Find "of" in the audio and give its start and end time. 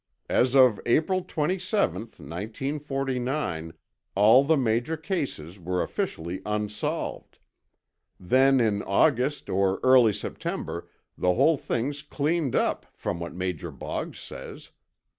0.55-0.81